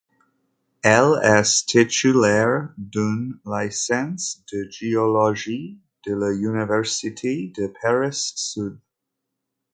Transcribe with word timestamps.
Elle 0.81 1.19
est 1.21 1.67
titulaire 1.69 2.73
d'une 2.75 3.37
licence 3.45 4.43
de 4.51 4.67
géologie 4.67 5.77
de 6.07 6.15
l'université 6.15 7.53
de 7.55 7.71
Paris-Sud. 7.83 8.79